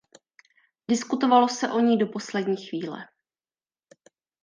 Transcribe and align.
Diskutovalo 0.89 1.47
se 1.49 1.69
o 1.71 1.79
ní 1.79 1.97
do 1.97 2.07
poslední 2.07 2.57
chvíle. 2.65 2.97